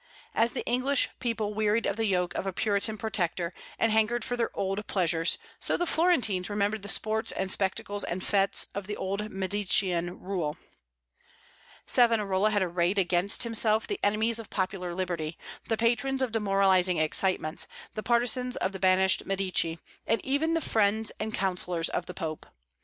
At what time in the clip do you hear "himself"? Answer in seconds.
13.43-13.85